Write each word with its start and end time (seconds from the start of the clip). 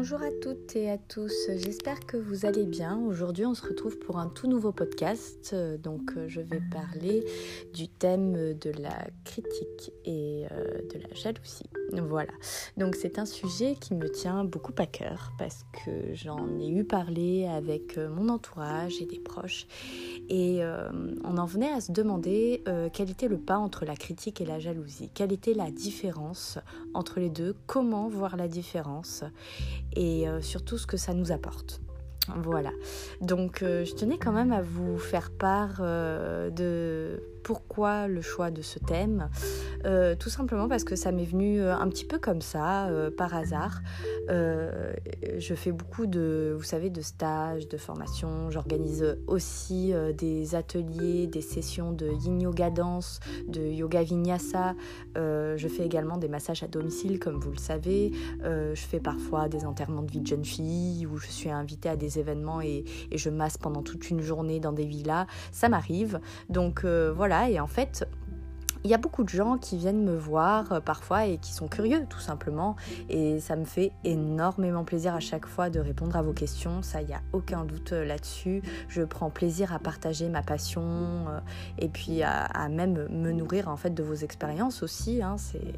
Bonjour 0.00 0.22
à 0.22 0.30
toutes 0.30 0.76
et 0.76 0.88
à 0.88 0.96
tous, 0.96 1.50
j'espère 1.56 1.98
que 2.06 2.16
vous 2.16 2.46
allez 2.46 2.66
bien. 2.66 3.00
Aujourd'hui 3.00 3.44
on 3.46 3.54
se 3.54 3.66
retrouve 3.66 3.98
pour 3.98 4.18
un 4.20 4.28
tout 4.28 4.46
nouveau 4.46 4.70
podcast. 4.70 5.56
Donc 5.82 6.12
euh, 6.16 6.28
je 6.28 6.40
vais 6.40 6.60
parler 6.70 7.24
du 7.74 7.88
thème 7.88 8.54
de 8.54 8.70
la 8.80 9.08
critique 9.24 9.92
et 10.04 10.46
euh, 10.52 10.82
de 10.94 11.00
la 11.00 11.12
jalousie. 11.14 11.68
Voilà, 11.92 12.30
donc 12.76 12.94
c'est 12.94 13.18
un 13.18 13.24
sujet 13.24 13.74
qui 13.74 13.94
me 13.94 14.08
tient 14.08 14.44
beaucoup 14.44 14.74
à 14.78 14.86
cœur 14.86 15.32
parce 15.36 15.64
que 15.84 16.14
j'en 16.14 16.60
ai 16.60 16.68
eu 16.68 16.84
parlé 16.84 17.46
avec 17.46 17.98
euh, 17.98 18.08
mon 18.08 18.28
entourage 18.28 19.02
et 19.02 19.06
des 19.06 19.18
proches 19.18 19.66
et 20.28 20.60
on 21.24 21.38
en 21.38 21.46
venait 21.46 21.72
à 21.72 21.80
se 21.80 21.92
demander 21.92 22.62
quel 22.92 23.10
était 23.10 23.28
le 23.28 23.38
pas 23.38 23.58
entre 23.58 23.84
la 23.84 23.96
critique 23.96 24.40
et 24.40 24.44
la 24.44 24.58
jalousie, 24.58 25.10
quelle 25.14 25.32
était 25.32 25.54
la 25.54 25.70
différence 25.70 26.58
entre 26.94 27.20
les 27.20 27.30
deux, 27.30 27.54
comment 27.66 28.08
voir 28.08 28.36
la 28.36 28.48
différence? 28.48 29.24
Et 29.94 30.28
euh, 30.28 30.40
surtout 30.40 30.78
ce 30.78 30.86
que 30.86 30.96
ça 30.96 31.14
nous 31.14 31.32
apporte. 31.32 31.80
Voilà. 32.36 32.70
Donc 33.20 33.62
euh, 33.62 33.84
je 33.84 33.94
tenais 33.94 34.18
quand 34.18 34.32
même 34.32 34.52
à 34.52 34.60
vous 34.60 34.98
faire 34.98 35.30
part 35.30 35.78
euh, 35.80 36.50
de 36.50 37.22
pourquoi 37.42 38.08
le 38.08 38.20
choix 38.20 38.50
de 38.50 38.62
ce 38.62 38.78
thème 38.78 39.30
euh, 39.84 40.14
Tout 40.14 40.28
simplement 40.28 40.68
parce 40.68 40.84
que 40.84 40.96
ça 40.96 41.12
m'est 41.12 41.24
venu 41.24 41.60
euh, 41.60 41.74
un 41.74 41.88
petit 41.88 42.04
peu 42.04 42.18
comme 42.18 42.40
ça, 42.40 42.86
euh, 42.86 43.10
par 43.10 43.34
hasard. 43.34 43.80
je 44.28 45.54
fais 45.54 45.72
beaucoup 45.72 46.06
de, 46.06 46.54
vous 46.56 46.64
savez, 46.64 46.90
de 46.90 47.00
stages, 47.00 47.68
de 47.68 47.76
formations. 47.76 48.50
J'organise 48.50 49.16
aussi 49.26 49.92
des 50.16 50.54
ateliers, 50.54 51.26
des 51.26 51.40
sessions 51.40 51.92
de 51.92 52.08
yin 52.08 52.40
yoga 52.40 52.70
danse, 52.70 53.20
de 53.46 53.60
yoga 53.60 54.02
vinyasa. 54.02 54.74
je 55.16 55.68
fais 55.68 55.84
également 55.84 56.18
des 56.18 56.28
massages 56.28 56.62
à 56.62 56.68
domicile, 56.68 57.18
comme 57.18 57.40
vous 57.40 57.50
le 57.50 57.58
savez. 57.58 58.12
je 58.42 58.80
fais 58.80 59.00
parfois 59.00 59.48
des 59.48 59.64
enterrements 59.64 60.02
de 60.02 60.10
vie 60.10 60.20
de 60.20 60.26
jeunes 60.26 60.44
filles 60.44 61.06
où 61.06 61.16
je 61.16 61.28
suis 61.28 61.50
invitée 61.50 61.88
à 61.88 61.96
des 61.96 62.18
événements 62.18 62.60
et, 62.60 62.84
et 63.10 63.18
je 63.18 63.30
masse 63.30 63.56
pendant 63.56 63.82
toute 63.82 64.10
une 64.10 64.20
journée 64.20 64.60
dans 64.60 64.72
des 64.72 64.84
villas. 64.84 65.26
Ça 65.52 65.68
m'arrive. 65.68 66.20
Donc 66.48 66.84
voilà 66.84 67.27
et 67.28 67.60
en 67.60 67.66
fait, 67.66 68.06
il 68.84 68.90
y 68.90 68.94
a 68.94 68.98
beaucoup 68.98 69.24
de 69.24 69.28
gens 69.28 69.58
qui 69.58 69.76
viennent 69.76 70.04
me 70.04 70.16
voir 70.16 70.72
euh, 70.72 70.80
parfois 70.80 71.26
et 71.26 71.38
qui 71.38 71.52
sont 71.52 71.68
curieux 71.68 72.06
tout 72.08 72.20
simplement 72.20 72.76
et 73.08 73.40
ça 73.40 73.56
me 73.56 73.64
fait 73.64 73.92
énormément 74.04 74.84
plaisir 74.84 75.14
à 75.14 75.20
chaque 75.20 75.46
fois 75.46 75.68
de 75.68 75.80
répondre 75.80 76.16
à 76.16 76.22
vos 76.22 76.32
questions, 76.32 76.82
ça 76.82 77.02
il 77.02 77.08
n'y 77.08 77.14
a 77.14 77.20
aucun 77.32 77.64
doute 77.64 77.92
euh, 77.92 78.04
là-dessus. 78.04 78.62
Je 78.88 79.02
prends 79.02 79.30
plaisir 79.30 79.72
à 79.72 79.78
partager 79.78 80.28
ma 80.28 80.42
passion 80.42 80.82
euh, 80.82 81.40
et 81.78 81.88
puis 81.88 82.22
à, 82.22 82.68
même 82.68 83.08
me 83.10 83.32
nourrir 83.32 83.68
en 83.68 83.76
fait 83.76 83.90
de 83.90 84.02
vos 84.02 84.14
expériences 84.14 84.82
aussi. 84.82 85.22
Hein. 85.22 85.36
c'est 85.38 85.74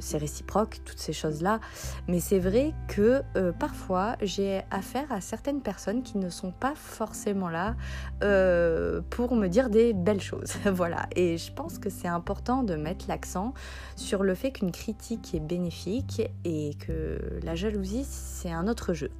c'est 0.00 0.18
réciproque, 0.18 0.80
toutes 0.84 0.98
ces 0.98 1.12
choses-là. 1.12 1.60
Mais 2.06 2.20
c'est 2.20 2.38
vrai 2.38 2.74
que 2.88 3.22
euh, 3.36 3.52
parfois, 3.52 4.16
j'ai 4.22 4.62
affaire 4.70 5.10
à 5.10 5.20
certaines 5.20 5.60
personnes 5.60 6.02
qui 6.02 6.18
ne 6.18 6.30
sont 6.30 6.52
pas 6.52 6.74
forcément 6.74 7.48
là 7.48 7.76
euh, 8.22 9.00
pour 9.10 9.34
me 9.34 9.48
dire 9.48 9.70
des 9.70 9.92
belles 9.92 10.20
choses. 10.20 10.54
voilà. 10.66 11.06
Et 11.16 11.36
je 11.38 11.52
pense 11.52 11.78
que 11.78 11.90
c'est 11.90 12.08
important 12.08 12.62
de 12.62 12.74
mettre 12.76 13.06
l'accent 13.08 13.54
sur 13.96 14.22
le 14.22 14.34
fait 14.34 14.52
qu'une 14.52 14.72
critique 14.72 15.34
est 15.34 15.40
bénéfique 15.40 16.22
et 16.44 16.74
que 16.74 17.18
la 17.42 17.54
jalousie, 17.54 18.04
c'est 18.04 18.50
un 18.50 18.68
autre 18.68 18.94
jeu. 18.94 19.10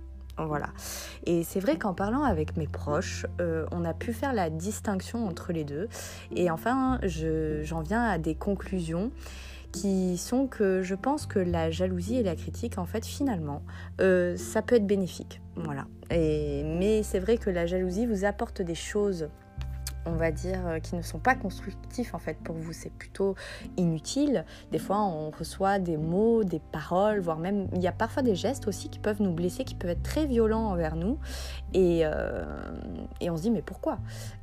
Voilà. 0.46 0.68
Et 1.26 1.42
c'est 1.42 1.60
vrai 1.60 1.76
qu'en 1.76 1.94
parlant 1.94 2.22
avec 2.22 2.56
mes 2.56 2.68
proches, 2.68 3.26
euh, 3.40 3.66
on 3.72 3.84
a 3.84 3.92
pu 3.92 4.12
faire 4.12 4.32
la 4.32 4.50
distinction 4.50 5.26
entre 5.26 5.52
les 5.52 5.64
deux. 5.64 5.88
Et 6.34 6.50
enfin, 6.50 7.00
j'en 7.02 7.80
viens 7.80 8.04
à 8.04 8.18
des 8.18 8.34
conclusions 8.34 9.10
qui 9.72 10.16
sont 10.16 10.46
que 10.46 10.82
je 10.82 10.94
pense 10.94 11.26
que 11.26 11.38
la 11.38 11.70
jalousie 11.70 12.16
et 12.16 12.22
la 12.22 12.36
critique, 12.36 12.78
en 12.78 12.86
fait, 12.86 13.04
finalement, 13.04 13.62
euh, 14.00 14.36
ça 14.36 14.62
peut 14.62 14.76
être 14.76 14.86
bénéfique. 14.86 15.40
Voilà. 15.56 15.86
Et, 16.10 16.62
mais 16.64 17.02
c'est 17.02 17.18
vrai 17.18 17.36
que 17.36 17.50
la 17.50 17.66
jalousie 17.66 18.06
vous 18.06 18.24
apporte 18.24 18.62
des 18.62 18.74
choses 18.74 19.28
on 20.08 20.16
va 20.16 20.30
dire, 20.30 20.66
euh, 20.66 20.78
qui 20.80 20.96
ne 20.96 21.02
sont 21.02 21.18
pas 21.18 21.34
constructifs 21.34 22.14
en 22.14 22.18
fait 22.18 22.36
pour 22.42 22.56
vous. 22.56 22.72
C'est 22.72 22.92
plutôt 22.92 23.34
inutile. 23.76 24.44
Des 24.72 24.78
fois, 24.78 25.00
on 25.02 25.30
reçoit 25.30 25.78
des 25.78 25.96
mots, 25.96 26.44
des 26.44 26.60
paroles, 26.60 27.20
voire 27.20 27.38
même, 27.38 27.68
il 27.74 27.82
y 27.82 27.86
a 27.86 27.92
parfois 27.92 28.22
des 28.22 28.34
gestes 28.34 28.68
aussi 28.68 28.88
qui 28.88 28.98
peuvent 28.98 29.22
nous 29.22 29.32
blesser, 29.32 29.64
qui 29.64 29.74
peuvent 29.74 29.90
être 29.90 30.02
très 30.02 30.26
violents 30.26 30.68
envers 30.68 30.96
nous. 30.96 31.18
Et, 31.74 32.00
euh, 32.04 32.44
on 33.20 33.36
se 33.36 33.42
dit, 33.42 33.50
mais 33.50 33.62
pourquoi? 33.62 33.98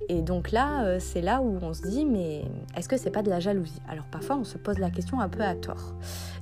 Et 0.10 0.22
donc 0.22 0.52
là, 0.52 0.86
euh, 0.86 1.00
c'est 1.00 1.22
là 1.22 1.42
où 1.42 1.58
on 1.62 1.74
se 1.74 1.82
dit, 1.82 2.06
mais 2.06 2.44
est-ce 2.78 2.88
que 2.88 2.98
c'est 2.98 3.10
pas 3.10 3.24
de 3.24 3.30
la 3.30 3.40
jalousie? 3.40 3.82
Alors 3.90 4.06
parfois, 4.06 4.38
on 4.38 4.44
se 4.44 4.58
pose 4.58 4.78
la 4.78 4.92
question 4.92 5.20
un 5.20 5.30
peu 5.30 5.42
à 5.42 5.56
tort. 5.56 5.96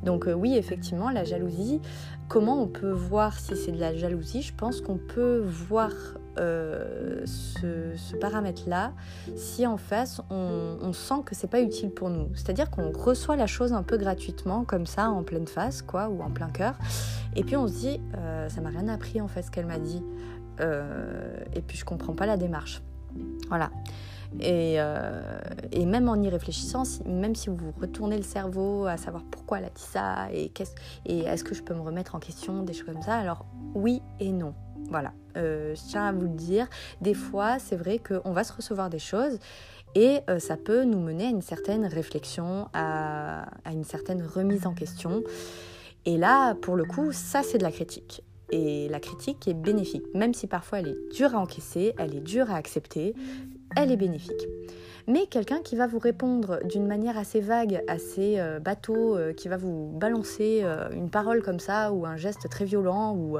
Donc 0.03 0.27
oui, 0.27 0.57
effectivement, 0.57 1.09
la 1.09 1.23
jalousie, 1.23 1.79
comment 2.27 2.61
on 2.61 2.67
peut 2.67 2.91
voir 2.91 3.39
si 3.39 3.55
c'est 3.55 3.71
de 3.71 3.79
la 3.79 3.95
jalousie? 3.95 4.41
Je 4.41 4.53
pense 4.53 4.81
qu'on 4.81 4.97
peut 4.97 5.39
voir 5.39 5.91
euh, 6.39 7.23
ce, 7.25 8.15
paramètre-là 8.15 8.93
si 9.35 9.67
en 9.67 9.77
face 9.77 10.21
on, 10.29 10.91
sent 10.93 11.21
que 11.25 11.35
c'est 11.35 11.47
pas 11.47 11.61
utile 11.61 11.89
pour 11.89 12.09
nous. 12.09 12.29
C'est-à-dire 12.35 12.69
qu'on 12.69 12.91
reçoit 12.91 13.35
la 13.35 13.47
chose 13.47 13.73
un 13.73 13.83
peu 13.83 13.97
gratuitement, 13.97 14.63
comme 14.63 14.85
ça, 14.85 15.09
en 15.09 15.23
pleine 15.23 15.47
face, 15.47 15.81
quoi, 15.81 16.09
ou 16.09 16.21
en 16.21 16.29
plein 16.29 16.49
cœur, 16.49 16.75
et 17.35 17.43
puis 17.43 17.55
on 17.55 17.67
se 17.67 17.73
dit, 17.73 18.01
euh, 18.17 18.49
ça 18.49 18.61
m'a 18.61 18.69
rien 18.69 18.87
appris 18.87 19.19
en 19.21 19.27
fait 19.27 19.41
ce 19.41 19.51
qu'elle 19.51 19.65
m'a 19.65 19.79
dit, 19.79 20.03
euh, 20.61 21.35
et 21.53 21.61
puis 21.61 21.77
je 21.77 21.85
comprends 21.85 22.13
pas 22.13 22.25
la 22.25 22.37
démarche. 22.37 22.81
Voilà. 23.49 23.69
Et, 24.39 24.77
même 25.85 26.09
en 26.09 26.15
y 26.15 26.29
réfléchissant, 26.29 26.83
même 27.05 27.35
si 27.35 27.49
vous 27.49 27.73
retournez 27.79 28.17
le 28.17 28.23
cerveau 28.23 28.85
à 28.85 28.97
savoir 28.97 29.23
pourquoi 29.29 29.59
elle 29.59 29.65
a 29.65 29.69
dit 29.69 29.81
ça 29.81 30.31
et, 30.31 30.51
et 31.05 31.19
est-ce 31.19 31.43
que 31.43 31.53
je 31.53 31.61
peux 31.61 31.75
me 31.75 31.81
remettre 31.81 32.15
en 32.15 32.19
question, 32.19 32.63
des 32.63 32.73
choses 32.73 32.85
comme 32.85 33.01
ça, 33.03 33.15
alors 33.15 33.45
oui 33.75 34.01
et 34.19 34.31
non. 34.31 34.53
Voilà, 34.89 35.13
euh, 35.37 35.75
je 35.75 35.81
tiens 35.89 36.07
à 36.07 36.11
vous 36.11 36.21
le 36.21 36.27
dire. 36.29 36.67
Des 37.01 37.13
fois, 37.13 37.59
c'est 37.59 37.75
vrai 37.75 37.99
qu'on 37.99 38.31
va 38.31 38.43
se 38.43 38.53
recevoir 38.53 38.89
des 38.89 38.99
choses 38.99 39.39
et 39.95 40.19
euh, 40.29 40.39
ça 40.39 40.57
peut 40.57 40.83
nous 40.83 40.99
mener 40.99 41.25
à 41.25 41.29
une 41.29 41.41
certaine 41.41 41.85
réflexion, 41.85 42.67
à, 42.73 43.45
une 43.71 43.83
certaine 43.83 44.23
remise 44.23 44.65
en 44.65 44.73
question. 44.73 45.23
Et 46.05 46.17
là, 46.17 46.55
pour 46.55 46.75
le 46.75 46.85
coup, 46.85 47.11
ça, 47.11 47.43
c'est 47.43 47.57
de 47.57 47.63
la 47.63 47.71
critique. 47.71 48.23
Et 48.49 48.87
la 48.89 48.99
critique 48.99 49.47
est 49.47 49.53
bénéfique, 49.53 50.03
même 50.13 50.33
si 50.33 50.47
parfois 50.47 50.79
elle 50.79 50.89
est 50.89 51.13
dure 51.15 51.35
à 51.35 51.39
encaisser, 51.39 51.93
elle 51.97 52.15
est 52.15 52.21
dure 52.21 52.51
à 52.51 52.55
accepter, 52.55 53.15
elle 53.75 53.91
est 53.91 53.97
bénéfique 53.97 54.47
mais 55.07 55.25
quelqu'un 55.27 55.61
qui 55.61 55.75
va 55.75 55.87
vous 55.87 55.99
répondre 55.99 56.59
d'une 56.65 56.87
manière 56.87 57.17
assez 57.17 57.41
vague, 57.41 57.83
assez 57.87 58.39
euh, 58.39 58.59
bateau, 58.59 59.15
euh, 59.15 59.33
qui 59.33 59.47
va 59.47 59.57
vous 59.57 59.91
balancer 59.93 60.61
euh, 60.63 60.89
une 60.91 61.09
parole 61.09 61.41
comme 61.41 61.59
ça, 61.59 61.91
ou 61.91 62.05
un 62.05 62.15
geste 62.15 62.49
très 62.49 62.65
violent, 62.65 63.15
ou, 63.15 63.37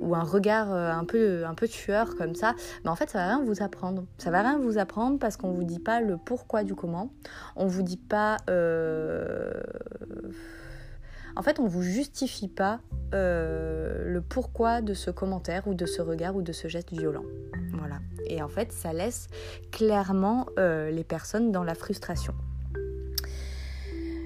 ou 0.00 0.14
un 0.14 0.22
regard 0.22 0.72
un, 0.72 1.04
peu, 1.04 1.44
un 1.46 1.54
peu 1.54 1.68
tueur 1.68 2.16
comme 2.16 2.34
ça, 2.34 2.54
mais 2.84 2.90
en 2.90 2.96
fait 2.96 3.10
ça 3.10 3.18
va 3.18 3.26
rien 3.26 3.44
vous 3.44 3.62
apprendre. 3.62 4.04
Ça 4.18 4.30
va 4.30 4.42
rien 4.42 4.58
vous 4.58 4.78
apprendre 4.78 5.18
parce 5.18 5.36
qu'on 5.36 5.52
vous 5.52 5.64
dit 5.64 5.78
pas 5.78 6.00
le 6.00 6.16
pourquoi 6.16 6.64
du 6.64 6.74
comment, 6.74 7.10
on 7.56 7.66
vous 7.66 7.82
dit 7.82 7.96
pas... 7.96 8.36
En 11.36 11.42
fait, 11.42 11.60
on 11.60 11.66
vous 11.66 11.82
justifie 11.82 12.48
pas 12.48 12.80
le 13.12 14.20
pourquoi 14.20 14.82
de 14.82 14.92
ce 14.92 15.10
commentaire 15.10 15.66
ou 15.68 15.74
de 15.74 15.86
ce 15.86 16.02
regard 16.02 16.36
ou 16.36 16.42
de 16.42 16.52
ce 16.52 16.68
geste 16.68 16.92
violent. 16.92 17.24
Voilà. 17.72 17.98
Et 18.26 18.42
en 18.42 18.48
fait, 18.48 18.72
ça 18.72 18.92
laisse 18.92 19.28
clairement 19.70 20.46
euh, 20.58 20.90
les 20.90 21.04
personnes 21.04 21.52
dans 21.52 21.64
la 21.64 21.74
frustration. 21.74 22.34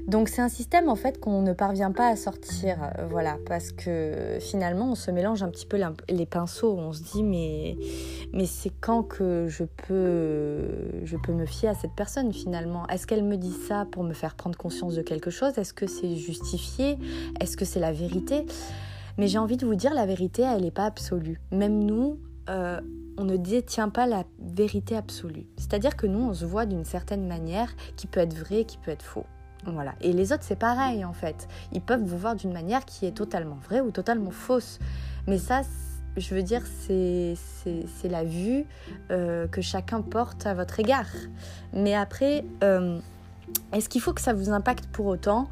Donc 0.06 0.28
c'est 0.28 0.42
un 0.42 0.48
système 0.48 0.88
en 0.88 0.96
fait 0.96 1.20
qu'on 1.20 1.42
ne 1.42 1.52
parvient 1.52 1.92
pas 1.92 2.08
à 2.08 2.16
sortir, 2.16 2.78
voilà, 3.10 3.38
parce 3.46 3.72
que 3.72 4.38
finalement 4.40 4.92
on 4.92 4.94
se 4.94 5.10
mélange 5.10 5.42
un 5.42 5.48
petit 5.48 5.66
peu 5.66 5.78
les 6.08 6.26
pinceaux, 6.26 6.76
on 6.76 6.92
se 6.92 7.02
dit 7.02 7.22
mais 7.22 7.76
mais 8.32 8.46
c'est 8.46 8.72
quand 8.80 9.02
que 9.02 9.46
je 9.48 9.64
peux 9.64 11.04
je 11.04 11.16
peux 11.16 11.32
me 11.32 11.46
fier 11.46 11.68
à 11.68 11.74
cette 11.74 11.94
personne 11.94 12.32
finalement? 12.32 12.86
Est-ce 12.88 13.06
qu'elle 13.06 13.24
me 13.24 13.36
dit 13.36 13.52
ça 13.52 13.86
pour 13.90 14.02
me 14.02 14.12
faire 14.12 14.34
prendre 14.34 14.56
conscience 14.56 14.94
de 14.94 15.02
quelque 15.02 15.30
chose? 15.30 15.58
Est-ce 15.58 15.74
que 15.74 15.86
c'est 15.86 16.16
justifié? 16.16 16.98
Est-ce 17.40 17.56
que 17.56 17.64
c'est 17.64 17.80
la 17.80 17.92
vérité? 17.92 18.46
Mais 19.18 19.26
j'ai 19.28 19.38
envie 19.38 19.56
de 19.56 19.66
vous 19.66 19.74
dire 19.74 19.92
la 19.94 20.06
vérité, 20.06 20.42
elle 20.42 20.62
n'est 20.62 20.70
pas 20.70 20.86
absolue. 20.86 21.40
Même 21.50 21.84
nous, 21.84 22.18
euh, 22.48 22.80
on 23.18 23.24
ne 23.24 23.36
détient 23.36 23.90
pas 23.90 24.06
la 24.06 24.24
vérité 24.38 24.96
absolue. 24.96 25.46
C'est-à-dire 25.56 25.96
que 25.96 26.06
nous, 26.06 26.20
on 26.20 26.32
se 26.32 26.44
voit 26.44 26.64
d'une 26.64 26.84
certaine 26.84 27.26
manière 27.26 27.74
qui 27.96 28.06
peut 28.06 28.20
être 28.20 28.34
vrai, 28.34 28.64
qui 28.64 28.78
peut 28.78 28.90
être 28.90 29.02
faux. 29.02 29.26
Voilà. 29.66 29.94
Et 30.00 30.12
les 30.12 30.32
autres, 30.32 30.42
c'est 30.42 30.58
pareil 30.58 31.04
en 31.04 31.12
fait. 31.12 31.48
Ils 31.72 31.82
peuvent 31.82 32.02
vous 32.02 32.18
voir 32.18 32.34
d'une 32.34 32.52
manière 32.52 32.84
qui 32.84 33.06
est 33.06 33.12
totalement 33.12 33.58
vraie 33.62 33.80
ou 33.80 33.90
totalement 33.90 34.30
fausse. 34.30 34.78
Mais 35.26 35.38
ça, 35.38 35.62
je 36.16 36.34
veux 36.34 36.42
dire, 36.42 36.62
c'est 36.66 37.36
la 38.04 38.24
vue 38.24 38.64
euh, 39.10 39.46
que 39.48 39.60
chacun 39.60 40.00
porte 40.00 40.46
à 40.46 40.54
votre 40.54 40.80
égard. 40.80 41.10
Mais 41.72 41.94
après, 41.94 42.44
euh, 42.64 42.98
est-ce 43.72 43.88
qu'il 43.88 44.00
faut 44.00 44.12
que 44.12 44.22
ça 44.22 44.32
vous 44.32 44.50
impacte 44.50 44.86
pour 44.86 45.06
autant? 45.06 45.48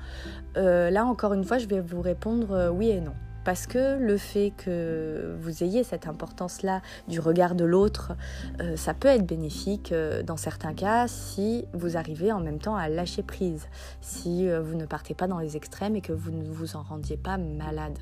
Là, 0.57 1.05
encore 1.05 1.35
une 1.35 1.45
fois, 1.45 1.59
je 1.59 1.67
vais 1.69 1.81
vous 1.81 2.01
répondre 2.01 2.73
oui 2.75 2.89
et 2.89 3.01
non. 3.01 3.15
Parce 3.49 3.67
que 3.67 3.99
le 3.99 4.19
fait 4.19 4.53
que 4.55 5.35
vous 5.41 5.65
ayez 5.65 5.83
cette 5.83 6.07
importance-là 6.07 6.83
du 7.09 7.19
regard 7.19 7.55
de 7.55 7.65
l'autre, 7.65 8.13
euh, 8.61 8.77
ça 8.77 8.93
peut 8.93 9.09
être 9.09 9.25
bénéfique 9.25 9.91
euh, 9.91 10.23
dans 10.23 10.37
certains 10.37 10.75
cas 10.75 11.09
si 11.09 11.65
vous 11.73 11.97
arrivez 11.97 12.31
en 12.31 12.41
même 12.41 12.59
temps 12.59 12.77
à 12.77 12.91
lâcher 12.91 13.23
prise, 13.23 13.69
si 14.03 14.47
vous 14.51 14.75
ne 14.75 14.85
partez 14.85 15.15
pas 15.15 15.27
dans 15.29 15.39
les 15.39 15.57
extrêmes 15.57 15.97
et 15.97 16.03
que 16.03 16.13
vous 16.13 16.31
ne 16.31 16.45
vous 16.45 16.77
en 16.77 16.83
rendiez 16.83 17.17
pas 17.17 17.39
malade. 17.39 17.99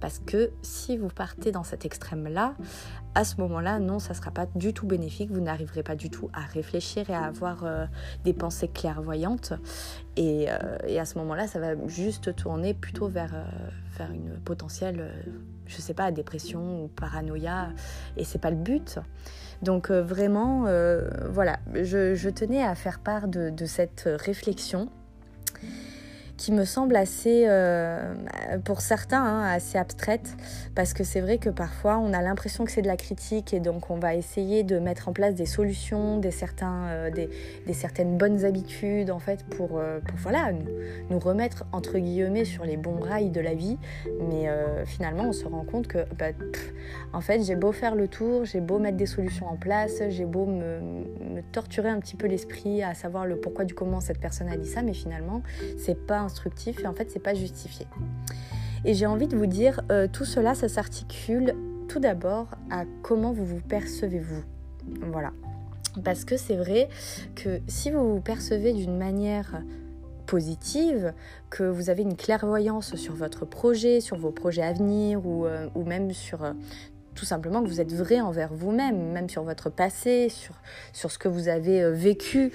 Parce 0.00 0.18
que 0.18 0.50
si 0.60 0.98
vous 0.98 1.08
partez 1.08 1.50
dans 1.50 1.64
cet 1.64 1.86
extrême-là, 1.86 2.54
à 3.14 3.24
ce 3.24 3.40
moment-là, 3.40 3.78
non, 3.78 4.00
ça 4.00 4.10
ne 4.10 4.18
sera 4.18 4.30
pas 4.30 4.48
du 4.54 4.74
tout 4.74 4.86
bénéfique, 4.86 5.30
vous 5.30 5.40
n'arriverez 5.40 5.82
pas 5.82 5.96
du 5.96 6.10
tout 6.10 6.28
à 6.34 6.40
réfléchir 6.40 7.08
et 7.08 7.14
à 7.14 7.24
avoir 7.24 7.64
des 8.24 8.34
pensées 8.34 8.68
clairvoyantes. 8.68 9.54
Et 10.16 10.48
à 10.50 11.04
ce 11.06 11.18
moment-là, 11.18 11.46
ça 11.46 11.58
va 11.58 11.70
juste 11.88 12.36
tourner 12.36 12.74
plutôt 12.74 13.08
vers, 13.08 13.34
une 14.08 14.38
potentielle, 14.44 15.10
je 15.66 15.80
sais 15.80 15.94
pas, 15.94 16.10
dépression 16.10 16.84
ou 16.84 16.88
paranoïa. 16.88 17.68
Et 18.16 18.24
c'est 18.24 18.38
pas 18.38 18.50
le 18.50 18.56
but. 18.56 18.98
Donc 19.62 19.90
vraiment, 19.90 20.64
voilà, 21.28 21.58
je, 21.74 22.28
tenais 22.30 22.62
à 22.62 22.74
faire 22.74 23.00
part 23.00 23.28
de 23.28 23.66
cette 23.66 24.08
réflexion 24.18 24.88
qui 26.40 26.52
me 26.52 26.64
semble 26.64 26.96
assez, 26.96 27.44
euh, 27.46 28.14
pour 28.64 28.80
certains, 28.80 29.22
hein, 29.22 29.42
assez 29.42 29.76
abstraite, 29.76 30.36
parce 30.74 30.94
que 30.94 31.04
c'est 31.04 31.20
vrai 31.20 31.36
que 31.36 31.50
parfois 31.50 31.98
on 31.98 32.14
a 32.14 32.22
l'impression 32.22 32.64
que 32.64 32.70
c'est 32.70 32.80
de 32.80 32.86
la 32.86 32.96
critique 32.96 33.52
et 33.52 33.60
donc 33.60 33.90
on 33.90 33.98
va 33.98 34.14
essayer 34.14 34.62
de 34.62 34.78
mettre 34.78 35.10
en 35.10 35.12
place 35.12 35.34
des 35.34 35.44
solutions, 35.44 36.16
des, 36.16 36.30
certains, 36.30 36.86
euh, 36.86 37.10
des, 37.10 37.28
certaines 37.74 38.16
bonnes 38.16 38.46
habitudes 38.46 39.10
en 39.10 39.18
fait 39.18 39.44
pour, 39.44 39.72
euh, 39.76 40.00
pour 40.00 40.16
voilà, 40.16 40.50
nous, 41.10 41.18
remettre 41.18 41.66
entre 41.72 41.98
guillemets 41.98 42.46
sur 42.46 42.64
les 42.64 42.78
bons 42.78 43.00
rails 43.00 43.28
de 43.28 43.40
la 43.42 43.52
vie, 43.52 43.76
mais 44.30 44.48
finalement 44.86 45.24
on 45.24 45.32
se 45.32 45.44
rend 45.44 45.64
compte 45.64 45.88
que 45.88 45.98
bah, 46.18 46.28
en 47.12 47.20
fait 47.20 47.42
j'ai 47.42 47.54
beau 47.54 47.72
faire 47.72 47.94
le 47.94 48.08
tour, 48.08 48.46
j'ai 48.46 48.60
beau 48.60 48.78
mettre 48.78 48.96
des 48.96 49.04
solutions 49.04 49.46
en 49.46 49.56
place, 49.56 50.00
j'ai 50.08 50.24
beau 50.24 50.46
me, 50.46 50.80
me 50.80 51.42
torturer 51.52 51.90
un 51.90 52.00
petit 52.00 52.16
peu 52.16 52.26
l'esprit 52.26 52.82
à 52.82 52.94
savoir 52.94 53.26
le 53.26 53.36
pourquoi 53.36 53.66
du 53.66 53.74
comment 53.74 54.00
cette 54.00 54.18
personne 54.18 54.48
a 54.48 54.56
dit 54.56 54.68
ça, 54.68 54.80
mais 54.80 54.94
finalement 54.94 55.42
c'est 55.76 56.06
pas 56.06 56.29
et 56.66 56.86
en 56.86 56.94
fait 56.94 57.10
c'est 57.10 57.22
pas 57.22 57.34
justifié. 57.34 57.86
Et 58.84 58.94
j'ai 58.94 59.06
envie 59.06 59.26
de 59.26 59.36
vous 59.36 59.46
dire, 59.46 59.82
euh, 59.90 60.06
tout 60.10 60.24
cela, 60.24 60.54
ça 60.54 60.68
s'articule 60.68 61.54
tout 61.88 62.00
d'abord 62.00 62.46
à 62.70 62.84
comment 63.02 63.32
vous 63.32 63.44
vous 63.44 63.60
percevez 63.60 64.20
vous. 64.20 64.42
Voilà. 65.12 65.32
Parce 66.04 66.24
que 66.24 66.36
c'est 66.36 66.56
vrai 66.56 66.88
que 67.34 67.60
si 67.66 67.90
vous 67.90 68.14
vous 68.14 68.20
percevez 68.20 68.72
d'une 68.72 68.96
manière 68.96 69.62
positive, 70.26 71.12
que 71.50 71.64
vous 71.64 71.90
avez 71.90 72.02
une 72.02 72.16
clairvoyance 72.16 72.94
sur 72.94 73.14
votre 73.14 73.44
projet, 73.44 74.00
sur 74.00 74.16
vos 74.16 74.30
projets 74.30 74.62
à 74.62 74.72
venir 74.72 75.26
ou, 75.26 75.44
euh, 75.44 75.68
ou 75.74 75.84
même 75.84 76.12
sur 76.12 76.44
euh, 76.44 76.52
tout 77.16 77.24
simplement 77.24 77.62
que 77.62 77.68
vous 77.68 77.80
êtes 77.80 77.92
vrai 77.92 78.20
envers 78.20 78.54
vous-même, 78.54 79.10
même 79.10 79.28
sur 79.28 79.42
votre 79.42 79.68
passé, 79.68 80.28
sur, 80.28 80.54
sur 80.92 81.10
ce 81.10 81.18
que 81.18 81.28
vous 81.28 81.48
avez 81.48 81.90
vécu, 81.90 82.52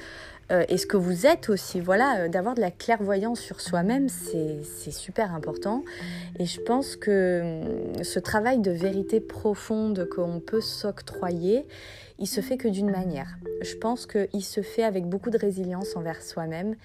euh, 0.52 0.64
et 0.70 0.78
ce 0.78 0.86
que 0.86 0.98
vous 0.98 1.26
êtes 1.26 1.50
aussi. 1.50 1.80
Voilà, 1.80 2.20
euh, 2.20 2.28
d'avoir 2.28 2.56
de 2.56 2.62
la 2.62 2.72
clairvoyance 2.72 3.40
sur 3.40 3.62
soi-même, 3.62 4.10
c'est 4.10 4.92
super 4.92 5.34
important. 5.34 5.84
Et 6.40 6.46
je 6.46 6.62
pense 6.62 6.96
que 6.96 7.42
hum, 7.42 8.04
ce 8.04 8.20
travail 8.20 8.60
de 8.60 8.72
vérité 8.72 9.20
profonde 9.20 10.08
qu'on 10.10 10.40
peut 10.40 10.62
s'octroyer, 10.62 11.66
il 12.20 12.28
se 12.28 12.42
fait 12.42 12.58
que 12.58 12.68
d'une 12.68 12.92
manière. 12.92 13.38
Je 13.62 13.76
pense 13.76 14.06
qu'il 14.06 14.44
se 14.44 14.62
fait 14.62 14.84
avec 14.84 15.06
beaucoup 15.06 15.30
de 15.30 15.38
résilience 15.38 15.96
envers 15.96 16.22
soi-même, 16.22 16.76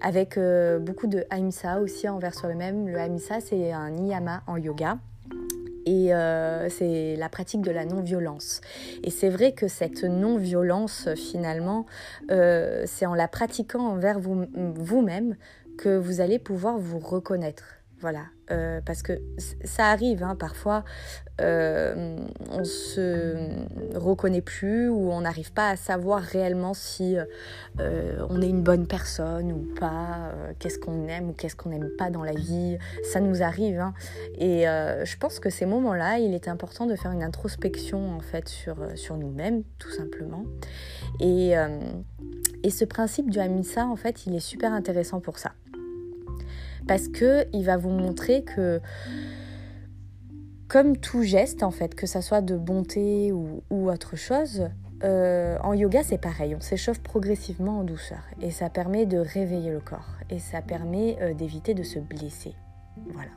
avec 0.00 0.38
euh, 0.38 0.78
beaucoup 0.78 1.06
de 1.06 1.24
ahimsa 1.30 1.80
aussi 1.80 2.08
envers 2.08 2.34
soi-même. 2.34 2.88
Le 2.88 2.98
ahimsa, 2.98 3.40
c'est 3.40 3.72
un 3.72 3.90
niyama 3.90 4.42
en 4.46 4.56
yoga 4.56 4.98
et 5.86 6.14
euh, 6.14 6.68
c'est 6.68 7.16
la 7.16 7.28
pratique 7.28 7.62
de 7.62 7.70
la 7.70 7.84
non-violence. 7.84 8.60
Et 9.02 9.10
c'est 9.10 9.28
vrai 9.28 9.52
que 9.52 9.68
cette 9.68 10.04
non-violence, 10.04 11.08
finalement, 11.14 11.86
euh, 12.30 12.84
c'est 12.86 13.06
en 13.06 13.14
la 13.14 13.28
pratiquant 13.28 13.86
envers 13.86 14.18
vous-même 14.20 15.36
que 15.78 15.96
vous 15.96 16.20
allez 16.20 16.38
pouvoir 16.38 16.78
vous 16.78 16.98
reconnaître. 16.98 17.81
Voilà, 18.02 18.24
euh, 18.50 18.80
parce 18.84 19.00
que 19.00 19.12
ça 19.64 19.86
arrive 19.86 20.24
hein, 20.24 20.34
parfois, 20.34 20.82
euh, 21.40 22.16
on 22.50 22.64
se 22.64 23.36
reconnaît 23.94 24.40
plus 24.40 24.88
ou 24.88 25.12
on 25.12 25.20
n'arrive 25.20 25.52
pas 25.52 25.68
à 25.68 25.76
savoir 25.76 26.20
réellement 26.20 26.74
si 26.74 27.16
euh, 27.78 28.26
on 28.28 28.42
est 28.42 28.48
une 28.48 28.64
bonne 28.64 28.88
personne 28.88 29.52
ou 29.52 29.72
pas, 29.78 30.32
qu'est-ce 30.58 30.80
qu'on 30.80 31.06
aime 31.06 31.30
ou 31.30 31.32
qu'est-ce 31.32 31.54
qu'on 31.54 31.68
n'aime 31.68 31.90
pas 31.96 32.10
dans 32.10 32.24
la 32.24 32.32
vie. 32.32 32.76
Ça 33.04 33.20
nous 33.20 33.40
arrive. 33.44 33.78
Hein. 33.78 33.94
Et 34.36 34.64
je 34.64 35.16
pense 35.18 35.38
que 35.38 35.48
ces 35.48 35.64
moments-là, 35.64 36.18
il 36.18 36.34
est 36.34 36.48
important 36.48 36.86
de 36.86 36.96
faire 36.96 37.12
une 37.12 37.22
introspection 37.22 38.16
en 38.16 38.20
fait 38.20 38.48
sur, 38.48 39.16
nous-mêmes, 39.16 39.62
tout 39.78 39.92
simplement. 39.92 40.44
Et, 41.20 41.52
et 42.64 42.70
ce 42.70 42.84
principe 42.84 43.30
du 43.30 43.38
Hamisa, 43.38 43.86
en 43.86 43.94
fait, 43.94 44.26
il 44.26 44.34
est 44.34 44.40
super 44.40 44.72
intéressant 44.72 45.20
pour 45.20 45.38
ça 45.38 45.52
parce 46.86 47.08
que 47.08 47.46
il 47.52 47.64
va 47.64 47.76
vous 47.76 47.90
montrer 47.90 48.42
que 48.42 48.80
comme 50.68 50.96
tout 50.96 51.22
geste 51.22 51.62
en 51.62 51.70
fait, 51.70 51.94
que 51.94 52.06
ça 52.06 52.22
soit 52.22 52.40
de 52.40 52.56
bonté 52.56 53.30
ou, 53.30 53.62
autre 53.70 54.16
chose, 54.16 54.70
euh, 55.04 55.58
en 55.62 55.74
yoga 55.74 56.02
c'est 56.02 56.16
pareil, 56.16 56.54
on 56.54 56.60
s'échauffe 56.60 57.00
progressivement 57.00 57.80
en 57.80 57.84
douceur 57.84 58.22
et 58.40 58.50
ça 58.50 58.70
permet 58.70 59.04
de 59.04 59.18
réveiller 59.18 59.70
le 59.70 59.80
corps 59.80 60.16
et 60.30 60.38
ça 60.38 60.62
permet 60.62 61.18
euh, 61.20 61.34
d'éviter 61.34 61.74
de 61.74 61.82
se 61.82 61.98
blesser. 61.98 62.54
Voilà. 63.12 63.30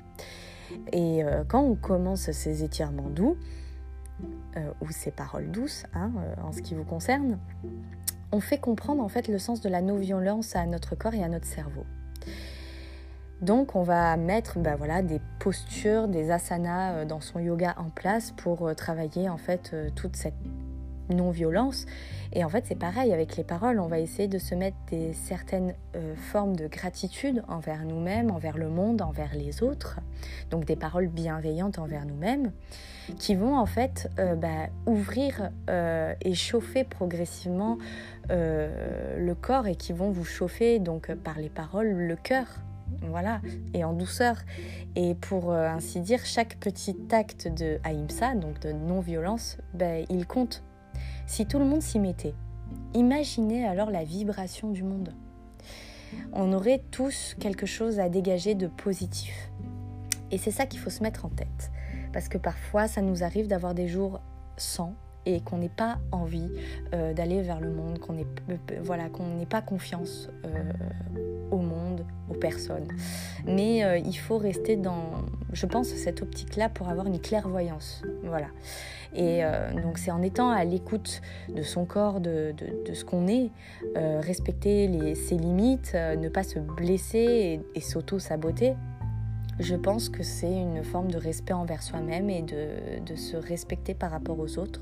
Et 0.93 1.23
euh, 1.23 1.43
quand 1.47 1.61
on 1.61 1.75
commence 1.75 2.31
ces 2.31 2.63
étirements 2.63 3.09
doux, 3.09 3.37
ou 4.79 4.89
ces 4.89 5.11
paroles 5.11 5.51
douces 5.51 5.83
hein, 5.93 6.09
en 6.41 6.53
ce 6.53 6.61
qui 6.61 6.73
vous 6.73 6.85
concerne, 6.85 7.37
on 8.31 8.39
fait 8.39 8.57
comprendre 8.57 9.03
en 9.03 9.09
fait 9.09 9.27
le 9.27 9.37
sens 9.39 9.59
de 9.59 9.67
la 9.67 9.81
non-violence 9.81 10.55
à 10.55 10.65
notre 10.65 10.95
corps 10.95 11.13
et 11.13 11.21
à 11.21 11.27
notre 11.27 11.45
cerveau. 11.45 11.83
Donc 13.45 13.75
on 13.75 13.83
va 13.83 14.17
mettre 14.17 14.57
bah, 14.57 14.75
voilà, 14.75 15.03
des 15.03 15.21
postures, 15.37 16.07
des 16.07 16.31
asanas 16.31 16.93
euh, 16.93 17.05
dans 17.05 17.21
son 17.21 17.37
yoga 17.37 17.75
en 17.77 17.91
place 17.91 18.31
pour 18.31 18.67
euh, 18.67 18.73
travailler 18.73 19.29
en 19.29 19.37
fait 19.37 19.69
euh, 19.73 19.89
toute 19.95 20.15
cette 20.15 20.33
non-violence. 21.11 21.85
Et 22.33 22.43
en 22.43 22.49
fait 22.49 22.65
c'est 22.67 22.79
pareil 22.79 23.13
avec 23.13 23.37
les 23.37 23.43
paroles, 23.43 23.79
on 23.79 23.85
va 23.85 23.99
essayer 23.99 24.27
de 24.27 24.39
se 24.39 24.55
mettre 24.55 24.77
des 24.89 25.13
certaines 25.13 25.75
formes 26.17 26.55
de 26.55 26.67
gratitude 26.67 27.43
envers 27.47 27.85
nous-mêmes, 27.85 28.31
envers 28.31 28.57
le 28.57 28.69
monde, 28.69 29.03
envers 29.03 29.35
les 29.35 29.61
autres. 29.61 29.99
Donc 30.49 30.65
des 30.65 30.75
paroles 30.75 31.07
bienveillantes 31.07 31.77
envers 31.77 32.07
nous-mêmes 32.07 32.51
qui 33.19 33.35
vont 33.35 33.55
en 33.55 33.67
fait 33.67 34.09
bah, 34.17 34.67
ouvrir 34.87 35.51
et 35.69 36.33
chauffer 36.33 36.83
progressivement 36.83 37.77
le 38.29 39.33
corps 39.33 39.67
et 39.67 39.75
qui 39.75 39.93
vont 39.93 40.09
vous 40.09 40.25
chauffer 40.25 40.79
donc 40.79 41.13
par 41.13 41.37
les 41.37 41.49
paroles 41.49 41.91
le 41.91 42.15
cœur 42.15 42.47
voilà, 43.01 43.41
et 43.73 43.83
en 43.83 43.93
douceur. 43.93 44.37
Et 44.95 45.15
pour 45.15 45.51
euh, 45.51 45.67
ainsi 45.67 45.99
dire, 45.99 46.25
chaque 46.25 46.57
petit 46.57 46.97
acte 47.11 47.47
de 47.47 47.79
ahimsa, 47.83 48.35
donc 48.35 48.59
de 48.59 48.71
non-violence, 48.71 49.57
ben, 49.73 50.05
il 50.09 50.25
compte. 50.25 50.63
Si 51.27 51.45
tout 51.45 51.59
le 51.59 51.65
monde 51.65 51.81
s'y 51.81 51.99
mettait, 51.99 52.35
imaginez 52.93 53.65
alors 53.65 53.91
la 53.91 54.03
vibration 54.03 54.71
du 54.71 54.83
monde. 54.83 55.13
On 56.33 56.53
aurait 56.53 56.81
tous 56.91 57.35
quelque 57.39 57.65
chose 57.65 57.99
à 57.99 58.09
dégager 58.09 58.55
de 58.55 58.67
positif. 58.67 59.49
Et 60.31 60.37
c'est 60.37 60.51
ça 60.51 60.65
qu'il 60.65 60.79
faut 60.79 60.89
se 60.89 61.03
mettre 61.03 61.25
en 61.25 61.29
tête. 61.29 61.71
Parce 62.13 62.29
que 62.29 62.37
parfois, 62.37 62.87
ça 62.87 63.01
nous 63.01 63.23
arrive 63.23 63.47
d'avoir 63.47 63.73
des 63.73 63.87
jours 63.87 64.21
sans 64.57 64.95
et 65.25 65.41
qu'on 65.41 65.57
n'ait 65.57 65.69
pas 65.69 65.97
envie 66.11 66.49
euh, 66.93 67.13
d'aller 67.13 67.41
vers 67.41 67.59
le 67.59 67.71
monde, 67.71 67.99
qu'on 67.99 68.13
n'ait 68.13 68.27
voilà, 68.81 69.09
qu'on 69.09 69.35
n'ait 69.35 69.45
pas 69.45 69.61
confiance 69.61 70.29
euh, 70.45 70.71
au 71.51 71.57
monde, 71.57 72.05
aux 72.29 72.35
personnes. 72.35 72.87
Mais 73.45 73.83
euh, 73.83 73.97
il 73.97 74.15
faut 74.15 74.37
rester 74.37 74.75
dans, 74.75 75.03
je 75.53 75.65
pense, 75.65 75.87
cette 75.87 76.21
optique-là 76.21 76.69
pour 76.69 76.89
avoir 76.89 77.07
une 77.07 77.19
clairvoyance. 77.19 78.03
Voilà. 78.23 78.47
Et 79.17 79.43
donc 79.81 79.97
c'est 79.97 80.11
en 80.11 80.21
étant 80.21 80.49
à 80.49 80.65
l'écoute 80.65 81.21
de 81.47 81.61
son 81.61 81.85
corps, 81.85 82.19
de, 82.19 82.53
de, 82.85 82.93
ce 82.93 83.05
qu'on 83.05 83.29
est, 83.29 83.49
respecter 83.95 84.89
les, 84.89 85.15
ses 85.15 85.37
limites, 85.37 85.93
ne 85.93 86.27
pas 86.27 86.43
se 86.43 86.59
blesser 86.59 87.19
et, 87.19 87.61
et 87.75 87.79
s'auto-saboter 87.79 88.73
je 89.59 89.75
pense 89.75 90.09
que 90.09 90.23
c'est 90.23 90.51
une 90.51 90.83
forme 90.83 91.09
de 91.09 91.17
respect 91.17 91.53
envers 91.53 91.81
soi-même 91.81 92.29
et 92.29 92.41
de, 92.41 93.15
se 93.15 93.37
respecter 93.37 93.93
par 93.93 94.11
rapport 94.11 94.37
aux 94.37 94.57
autres. 94.57 94.81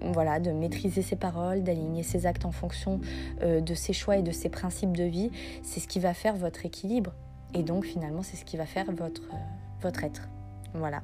Voilà, 0.00 0.40
de 0.40 0.50
maîtriser 0.50 1.02
ses 1.02 1.16
paroles, 1.16 1.62
d'aligner 1.62 2.02
ses 2.02 2.24
actes 2.24 2.46
en 2.46 2.52
fonction 2.52 3.00
euh, 3.42 3.60
de 3.60 3.74
ses 3.74 3.92
choix 3.92 4.16
et 4.16 4.22
de 4.22 4.32
ses 4.32 4.48
principes 4.48 4.96
de 4.96 5.04
vie. 5.04 5.30
C'est 5.62 5.80
ce 5.80 5.88
qui 5.88 6.00
va 6.00 6.14
faire 6.14 6.36
votre 6.36 6.64
équilibre. 6.64 7.12
Et 7.54 7.62
donc 7.62 7.84
finalement, 7.84 8.22
c'est 8.22 8.36
ce 8.36 8.44
qui 8.44 8.56
va 8.56 8.64
faire 8.64 8.90
votre, 8.90 9.24
euh, 9.32 9.36
votre 9.82 10.04
être. 10.04 10.28
Voilà. 10.72 11.02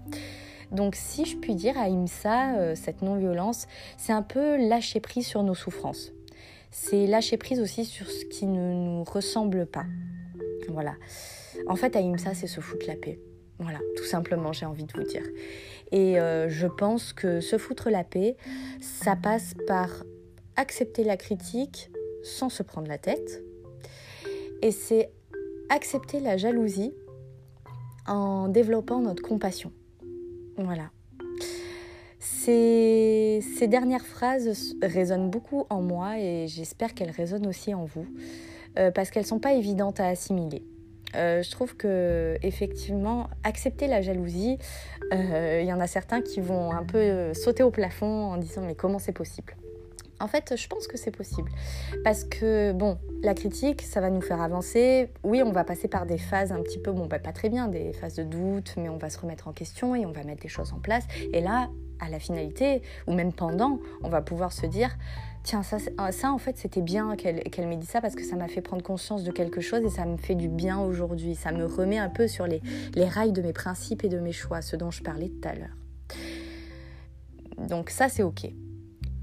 Donc 0.72 0.94
si 0.94 1.26
je 1.26 1.36
puis 1.36 1.54
dire 1.54 1.76
à 1.76 1.88
IMSA, 1.88 2.56
euh, 2.56 2.74
cette 2.74 3.02
non-violence, 3.02 3.66
c'est 3.98 4.12
un 4.12 4.22
peu 4.22 4.56
lâcher 4.68 5.00
prise 5.00 5.26
sur 5.26 5.42
nos 5.42 5.54
souffrances. 5.54 6.12
C'est 6.70 7.06
lâcher 7.06 7.36
prise 7.36 7.60
aussi 7.60 7.84
sur 7.84 8.08
ce 8.08 8.24
qui 8.24 8.46
ne 8.46 8.72
nous 8.72 9.04
ressemble 9.04 9.66
pas. 9.66 9.84
Voilà. 10.68 10.94
En 11.66 11.76
fait, 11.76 11.96
Ahimsa, 11.96 12.34
c'est 12.34 12.46
se 12.46 12.60
foutre 12.60 12.86
la 12.86 12.96
paix. 12.96 13.18
Voilà, 13.58 13.78
tout 13.96 14.04
simplement, 14.04 14.52
j'ai 14.52 14.66
envie 14.66 14.84
de 14.84 14.92
vous 14.94 15.04
dire. 15.04 15.22
Et 15.92 16.18
euh, 16.18 16.48
je 16.48 16.66
pense 16.66 17.12
que 17.12 17.40
se 17.40 17.56
foutre 17.56 17.88
la 17.88 18.02
paix, 18.02 18.36
ça 18.80 19.16
passe 19.16 19.54
par 19.66 19.88
accepter 20.56 21.04
la 21.04 21.16
critique 21.16 21.90
sans 22.22 22.48
se 22.48 22.62
prendre 22.62 22.88
la 22.88 22.98
tête. 22.98 23.42
Et 24.62 24.70
c'est 24.70 25.10
accepter 25.68 26.20
la 26.20 26.36
jalousie 26.36 26.94
en 28.06 28.48
développant 28.48 29.00
notre 29.00 29.22
compassion. 29.22 29.72
Voilà. 30.56 30.90
Ces, 32.18 33.40
ces 33.56 33.68
dernières 33.68 34.04
phrases 34.04 34.76
résonnent 34.82 35.30
beaucoup 35.30 35.64
en 35.70 35.80
moi 35.80 36.18
et 36.18 36.46
j'espère 36.46 36.94
qu'elles 36.94 37.10
résonnent 37.10 37.46
aussi 37.46 37.72
en 37.72 37.84
vous, 37.84 38.06
euh, 38.78 38.90
parce 38.90 39.10
qu'elles 39.10 39.22
ne 39.22 39.28
sont 39.28 39.38
pas 39.38 39.54
évidentes 39.54 40.00
à 40.00 40.08
assimiler. 40.08 40.62
Euh, 41.16 41.42
je 41.42 41.50
trouve 41.50 41.76
que 41.76 42.36
effectivement 42.42 43.28
accepter 43.42 43.86
la 43.86 44.02
jalousie, 44.02 44.58
euh, 45.12 45.60
il 45.62 45.68
y 45.68 45.72
en 45.72 45.80
a 45.80 45.86
certains 45.86 46.22
qui 46.22 46.40
vont 46.40 46.72
un 46.72 46.84
peu 46.84 47.32
sauter 47.34 47.62
au 47.62 47.70
plafond 47.70 48.32
en 48.32 48.36
disant 48.36 48.62
mais 48.62 48.74
comment 48.74 48.98
c'est 48.98 49.12
possible? 49.12 49.54
En 50.20 50.28
fait, 50.28 50.54
je 50.56 50.68
pense 50.68 50.86
que 50.86 50.96
c'est 50.96 51.10
possible. 51.10 51.50
Parce 52.04 52.24
que, 52.24 52.72
bon, 52.72 52.98
la 53.22 53.34
critique, 53.34 53.82
ça 53.82 54.00
va 54.00 54.10
nous 54.10 54.20
faire 54.20 54.40
avancer. 54.40 55.10
Oui, 55.22 55.42
on 55.44 55.50
va 55.50 55.64
passer 55.64 55.88
par 55.88 56.06
des 56.06 56.18
phases 56.18 56.52
un 56.52 56.62
petit 56.62 56.78
peu, 56.78 56.92
bon, 56.92 57.06
bah, 57.06 57.18
pas 57.18 57.32
très 57.32 57.48
bien, 57.48 57.68
des 57.68 57.92
phases 57.92 58.14
de 58.14 58.22
doute, 58.22 58.74
mais 58.76 58.88
on 58.88 58.96
va 58.96 59.10
se 59.10 59.18
remettre 59.18 59.48
en 59.48 59.52
question 59.52 59.94
et 59.94 60.06
on 60.06 60.12
va 60.12 60.22
mettre 60.22 60.42
des 60.42 60.48
choses 60.48 60.72
en 60.72 60.78
place. 60.78 61.04
Et 61.32 61.40
là, 61.40 61.68
à 62.00 62.08
la 62.08 62.18
finalité, 62.18 62.82
ou 63.06 63.12
même 63.12 63.32
pendant, 63.32 63.80
on 64.02 64.08
va 64.08 64.22
pouvoir 64.22 64.52
se 64.52 64.66
dire, 64.66 64.96
tiens, 65.44 65.62
ça, 65.62 65.76
euh, 65.76 66.10
ça 66.10 66.32
en 66.32 66.38
fait, 66.38 66.56
c'était 66.56 66.80
bien 66.80 67.14
qu'elle 67.16 67.68
m'ait 67.68 67.76
dit 67.76 67.86
ça 67.86 68.00
parce 68.00 68.16
que 68.16 68.24
ça 68.24 68.34
m'a 68.34 68.48
fait 68.48 68.62
prendre 68.62 68.82
conscience 68.82 69.22
de 69.22 69.30
quelque 69.30 69.60
chose 69.60 69.82
et 69.84 69.90
ça 69.90 70.04
me 70.06 70.16
fait 70.16 70.34
du 70.34 70.48
bien 70.48 70.80
aujourd'hui. 70.80 71.36
Ça 71.36 71.52
me 71.52 71.66
remet 71.66 71.98
un 71.98 72.08
peu 72.08 72.26
sur 72.26 72.46
les, 72.46 72.60
rails 72.96 73.32
de 73.32 73.42
mes 73.42 73.52
principes 73.52 74.02
et 74.02 74.08
de 74.08 74.18
mes 74.18 74.32
choix, 74.32 74.62
ce 74.62 74.74
dont 74.74 74.90
je 74.90 75.02
parlais 75.02 75.28
tout 75.28 75.48
à 75.48 75.54
l'heure. 75.54 75.76
Donc 77.68 77.90
ça, 77.90 78.08
c'est 78.08 78.24
OK. 78.24 78.48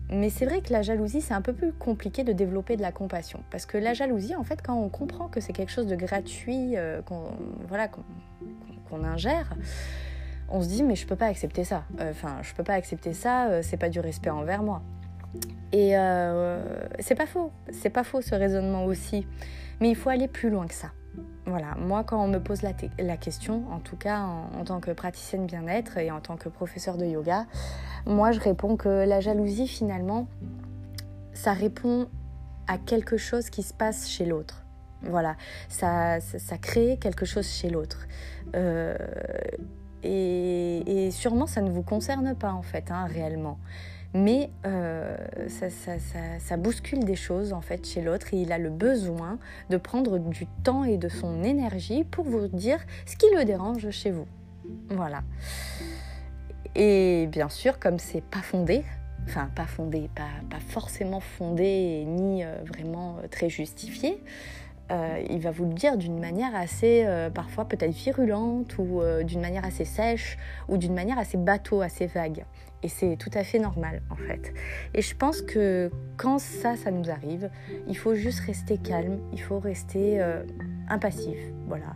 Mais 0.10 0.30
c'est 0.30 0.46
vrai 0.46 0.62
que 0.62 0.72
la 0.72 0.82
jalousie, 0.82 1.22
c'est 1.22 1.34
un 1.34 1.42
peu 1.42 1.54
plus 1.54 1.74
compliqué 1.74 2.24
de 2.24 2.34
développer 2.34 2.76
de 2.78 2.82
la 2.82 2.92
compassion. 2.92 3.44
Parce 3.50 3.66
que 3.66 3.78
la 3.78 3.94
jalousie, 3.94 4.36
en 4.36 4.44
fait, 4.44 4.62
quand 4.62 4.76
on 4.76 4.90
comprend 4.90 5.28
que 5.28 5.40
c'est 5.40 5.54
quelque 5.54 5.72
chose 5.72 5.88
de 5.88 5.96
gratuit, 5.96 6.78
euh, 6.78 7.02
qu'on 7.02 7.32
voilà, 7.68 7.88
qu'on 7.88 9.04
ingère, 9.04 9.56
on 10.50 10.62
se 10.62 10.68
dit, 10.68 10.84
mais 10.84 10.96
je 10.96 11.08
peux 11.08 11.16
pas 11.16 11.28
accepter 11.28 11.64
ça. 11.64 11.86
Euh, 12.00 12.12
enfin, 12.12 12.38
je 12.42 12.54
peux 12.54 12.64
pas 12.64 12.74
accepter 12.74 13.14
ça, 13.14 13.64
c'est 13.64 13.78
pas 13.78 13.90
du 13.90 14.02
respect 14.02 14.30
envers 14.30 14.64
moi. 14.64 14.82
Et 15.72 15.98
euh, 15.98 16.62
c'est 17.00 17.16
pas 17.16 17.26
faux, 17.26 17.52
c'est 17.72 17.90
pas 17.90 18.04
faux 18.04 18.22
ce 18.22 18.36
raisonnement 18.36 18.86
aussi, 18.86 19.26
mais 19.80 19.90
il 19.90 19.96
faut 19.96 20.10
aller 20.10 20.28
plus 20.28 20.50
loin 20.50 20.68
que 20.68 20.74
ça. 20.74 20.92
Voilà, 21.46 21.76
moi 21.76 22.04
quand 22.04 22.24
on 22.24 22.28
me 22.28 22.40
pose 22.40 22.62
la, 22.62 23.18
question, 23.18 23.64
en 23.72 23.80
tout 23.80 23.96
cas 23.96 24.20
en, 24.20 24.64
tant 24.64 24.80
que 24.80 24.92
praticienne 24.92 25.46
bien-être 25.46 25.98
et 25.98 26.12
en 26.12 26.20
tant 26.22 26.38
que 26.38 26.50
professeur 26.50 26.98
de 26.98 27.06
yoga, 27.06 27.46
moi 28.06 28.32
je 28.32 28.40
réponds 28.40 28.78
que 28.78 29.06
la 29.06 29.22
jalousie 29.22 29.68
finalement, 29.68 30.28
ça 31.34 31.54
répond 31.54 32.08
à 32.68 32.78
quelque 32.78 33.18
chose 33.18 33.50
qui 33.50 33.64
se 33.64 33.74
passe 33.74 34.08
chez 34.08 34.26
l'autre. 34.26 34.66
Voilà, 35.04 35.36
ça, 35.68 36.20
ça, 36.20 36.60
crée 36.60 36.98
quelque 37.02 37.26
chose 37.26 37.48
chez 37.48 37.70
l'autre. 37.72 38.08
Euh, 38.56 38.96
et, 40.04 41.08
et, 41.08 41.12
sûrement 41.12 41.48
ça 41.48 41.62
ne 41.62 41.72
vous 41.72 41.82
concerne 41.82 42.36
pas 42.36 42.54
en 42.54 42.62
fait, 42.62 42.92
hein, 42.92 43.06
réellement 43.06 43.58
mais 44.14 44.50
euh, 44.66 45.16
ça, 45.48 46.58
bouscule 46.58 47.04
des 47.06 47.16
choses 47.16 47.54
en 47.54 47.62
fait 47.62 47.86
chez 47.88 48.02
l'autre 48.02 48.34
et 48.34 48.42
il 48.42 48.52
a 48.52 48.58
le 48.58 48.70
besoin 48.70 49.40
de 49.70 49.78
prendre 49.78 50.20
du 50.20 50.48
temps 50.64 50.84
et 50.84 50.98
de 50.98 51.08
son 51.08 51.44
énergie 51.44 52.04
pour 52.04 52.26
vous 52.26 52.48
dire 52.48 52.80
ce 53.06 53.16
qui 53.16 53.28
le 53.36 53.46
dérange 53.46 53.90
chez 53.92 54.12
vous. 54.12 54.28
Voilà. 54.90 55.24
Et 56.76 57.28
bien 57.32 57.50
sûr, 57.50 57.80
comme 57.80 58.00
c'est 58.00 58.24
pas 58.24 58.42
fondé, 58.42 58.84
enfin 59.28 59.50
pas 59.56 59.66
fondé, 59.66 60.10
pas, 60.16 60.60
forcément 60.60 61.20
fondé 61.20 62.04
ni 62.06 62.44
euh, 62.44 62.56
vraiment 62.66 63.18
euh, 63.18 63.28
très 63.28 63.50
justifié, 63.50 64.22
il 65.30 65.40
va 65.40 65.52
vous 65.52 65.66
le 65.66 65.74
dire 65.74 65.98
d'une 65.98 66.20
manière 66.20 66.56
assez, 66.56 67.08
parfois 67.34 67.66
peut-être 67.66 67.94
virulente, 67.94 68.78
ou 68.78 69.02
d'une 69.24 69.42
manière 69.42 69.66
assez 69.66 69.86
sèche, 69.86 70.38
ou 70.68 70.78
d'une 70.78 70.94
manière 70.94 71.18
assez 71.18 71.38
bateau, 71.38 71.82
assez 71.82 72.08
vague. 72.08 72.46
Et 72.84 72.90
c'est 72.90 73.16
tout 73.16 73.30
à 73.34 73.44
fait 73.44 73.60
normal 73.60 74.02
en 74.10 74.16
fait. 74.16 74.54
Et 74.94 75.02
je 75.02 75.16
pense 75.16 75.42
que 75.42 75.92
quand 76.18 76.40
ça, 76.40 76.76
ça 76.76 76.92
nous 76.92 77.10
arrive, 77.10 77.50
il 77.88 77.98
faut 77.98 78.16
juste 78.16 78.40
rester 78.42 78.78
calme, 78.78 79.20
il 79.32 79.42
faut 79.42 79.60
rester 79.60 80.22
euh, 80.22 80.44
impassif. 80.90 81.38
Voilà. 81.68 81.94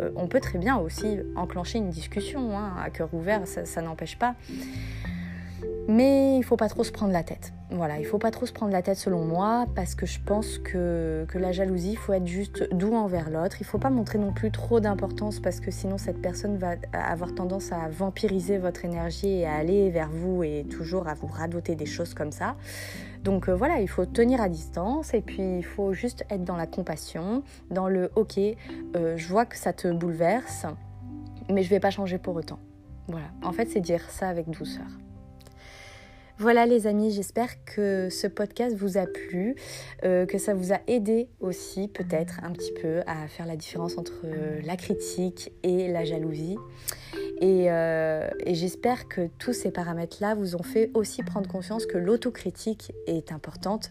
Euh, 0.00 0.10
on 0.16 0.28
peut 0.28 0.40
très 0.40 0.58
bien 0.58 0.76
aussi 0.76 1.18
enclencher 1.34 1.78
une 1.78 1.90
discussion 1.90 2.56
hein, 2.56 2.74
à 2.80 2.90
cœur 2.90 3.12
ouvert, 3.12 3.42
ça 3.46 3.82
n'empêche 3.82 4.16
pas. 4.16 4.36
Mais 5.88 6.36
il 6.36 6.42
faut 6.42 6.56
pas 6.56 6.68
trop 6.68 6.84
se 6.84 6.92
prendre 6.92 7.12
la 7.12 7.22
tête. 7.22 7.54
Voilà, 7.70 7.98
il 7.98 8.04
faut 8.04 8.18
pas 8.18 8.30
trop 8.30 8.44
se 8.44 8.52
prendre 8.52 8.72
la 8.72 8.82
tête 8.82 8.98
selon 8.98 9.24
moi 9.24 9.66
parce 9.74 9.94
que 9.94 10.04
je 10.04 10.20
pense 10.20 10.58
que, 10.58 11.24
que 11.28 11.38
la 11.38 11.50
jalousie, 11.50 11.92
il 11.92 11.96
faut 11.96 12.12
être 12.12 12.26
juste 12.26 12.74
doux 12.74 12.94
envers 12.94 13.30
l'autre. 13.30 13.56
Il 13.60 13.64
faut 13.64 13.78
pas 13.78 13.88
montrer 13.88 14.18
non 14.18 14.32
plus 14.32 14.50
trop 14.50 14.80
d'importance 14.80 15.40
parce 15.40 15.60
que 15.60 15.70
sinon 15.70 15.96
cette 15.96 16.20
personne 16.20 16.58
va 16.58 16.74
avoir 16.92 17.34
tendance 17.34 17.72
à 17.72 17.88
vampiriser 17.88 18.58
votre 18.58 18.84
énergie 18.84 19.28
et 19.28 19.46
à 19.46 19.54
aller 19.54 19.88
vers 19.88 20.10
vous 20.10 20.42
et 20.42 20.66
toujours 20.68 21.08
à 21.08 21.14
vous 21.14 21.26
radoter 21.26 21.74
des 21.74 21.86
choses 21.86 22.12
comme 22.12 22.32
ça. 22.32 22.56
Donc 23.24 23.48
euh, 23.48 23.54
voilà, 23.54 23.80
il 23.80 23.88
faut 23.88 24.04
tenir 24.04 24.42
à 24.42 24.50
distance 24.50 25.14
et 25.14 25.22
puis 25.22 25.58
il 25.58 25.64
faut 25.64 25.94
juste 25.94 26.26
être 26.28 26.44
dans 26.44 26.56
la 26.56 26.66
compassion, 26.66 27.42
dans 27.70 27.88
le 27.88 28.10
ok, 28.14 28.38
euh, 28.38 29.16
je 29.16 29.28
vois 29.28 29.46
que 29.46 29.56
ça 29.56 29.72
te 29.72 29.88
bouleverse, 29.90 30.66
mais 31.50 31.62
je 31.62 31.70
vais 31.70 31.80
pas 31.80 31.90
changer 31.90 32.18
pour 32.18 32.36
autant. 32.36 32.58
Voilà, 33.08 33.28
en 33.42 33.52
fait 33.52 33.70
c'est 33.70 33.80
dire 33.80 34.02
ça 34.10 34.28
avec 34.28 34.50
douceur. 34.50 34.86
Voilà 36.40 36.66
les 36.66 36.86
amis, 36.86 37.10
j'espère 37.10 37.64
que 37.64 38.10
ce 38.10 38.28
podcast 38.28 38.76
vous 38.76 38.96
a 38.96 39.06
plu, 39.06 39.56
euh, 40.04 40.24
que 40.24 40.38
ça 40.38 40.54
vous 40.54 40.72
a 40.72 40.78
aidé 40.86 41.26
aussi 41.40 41.88
peut-être 41.88 42.38
un 42.44 42.52
petit 42.52 42.72
peu 42.80 43.00
à 43.08 43.26
faire 43.26 43.44
la 43.44 43.56
différence 43.56 43.98
entre 43.98 44.24
la 44.64 44.76
critique 44.76 45.50
et 45.64 45.88
la 45.88 46.04
jalousie. 46.04 46.56
Et, 47.40 47.72
euh, 47.72 48.28
j'espère 48.46 49.08
que 49.08 49.28
tous 49.40 49.52
ces 49.52 49.72
paramètres-là 49.72 50.36
vous 50.36 50.54
ont 50.54 50.62
fait 50.62 50.92
aussi 50.94 51.24
prendre 51.24 51.48
conscience 51.48 51.86
que 51.86 51.98
l'autocritique 51.98 52.92
est 53.08 53.32
importante 53.32 53.90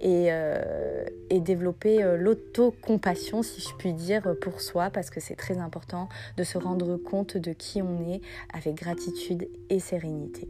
et, 0.00 0.28
euh, 0.30 1.04
et 1.28 1.40
développer 1.40 2.02
l'autocompassion, 2.18 3.42
si 3.42 3.60
je 3.60 3.74
puis 3.76 3.92
dire, 3.92 4.34
pour 4.40 4.62
soi, 4.62 4.88
parce 4.88 5.10
que 5.10 5.20
c'est 5.20 5.36
très 5.36 5.58
important 5.58 6.08
de 6.38 6.42
se 6.42 6.56
rendre 6.56 6.96
compte 6.96 7.36
de 7.36 7.52
qui 7.52 7.82
on 7.82 8.00
est 8.10 8.22
avec 8.54 8.76
gratitude 8.76 9.46
et 9.68 9.78
sérénité. 9.78 10.48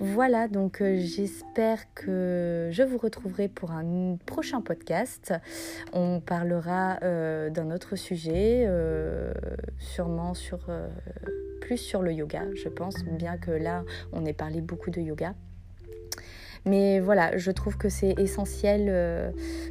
Voilà, 0.00 0.48
donc 0.48 0.80
euh, 0.80 0.96
j'espère 0.98 1.92
que 1.94 2.68
je 2.72 2.82
vous 2.82 2.98
retrouverai 2.98 3.48
pour 3.48 3.70
un 3.70 4.16
prochain 4.26 4.60
podcast. 4.60 5.32
On 5.92 6.20
parlera 6.20 6.98
euh, 7.02 7.48
d'un 7.48 7.70
autre 7.70 7.94
sujet, 7.94 8.64
euh, 8.66 9.32
sûrement 9.78 10.34
sur 10.34 10.66
plus 11.60 11.78
sur 11.78 12.02
le 12.02 12.12
yoga, 12.12 12.42
je 12.54 12.68
pense, 12.68 13.04
bien 13.04 13.38
que 13.38 13.50
là 13.50 13.84
on 14.12 14.24
ait 14.24 14.32
parlé 14.32 14.60
beaucoup 14.60 14.90
de 14.90 15.00
yoga. 15.00 15.34
Mais 16.66 16.98
voilà, 16.98 17.36
je 17.36 17.50
trouve 17.50 17.76
que 17.76 17.88
c'est 17.88 18.18
essentiel 18.18 18.86